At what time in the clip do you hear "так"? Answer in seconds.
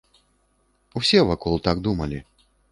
1.71-1.77